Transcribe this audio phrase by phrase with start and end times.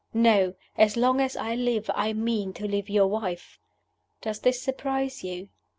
[0.15, 0.55] No!
[0.79, 3.59] As long as I live I mean to live your wife.
[4.19, 5.49] "Does this surprise you?